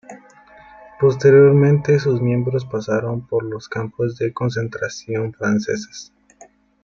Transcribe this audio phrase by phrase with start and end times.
[0.99, 6.11] Posteriormente sus miembros pasaron por los campos de concentración franceses.